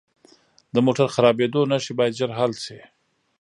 د 0.73 0.75
موټر 0.85 1.07
خرابیدو 1.15 1.61
نښې 1.71 1.93
باید 1.99 2.17
ژر 2.19 2.31
حل 2.39 2.53
شي. 2.63 2.79